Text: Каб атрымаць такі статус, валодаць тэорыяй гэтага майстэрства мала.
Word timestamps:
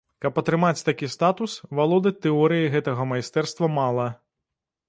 Каб 0.23 0.39
атрымаць 0.41 0.85
такі 0.87 1.09
статус, 1.15 1.51
валодаць 1.79 2.15
тэорыяй 2.27 2.67
гэтага 2.77 3.07
майстэрства 3.13 3.71
мала. 3.79 4.09